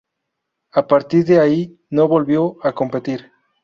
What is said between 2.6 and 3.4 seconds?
a competir.